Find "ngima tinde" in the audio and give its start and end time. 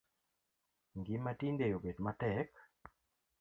0.99-1.65